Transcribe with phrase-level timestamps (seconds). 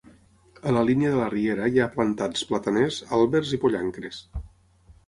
[0.69, 4.27] A la línia de la riera hi ha plantats plataners, àlbers i pollancres.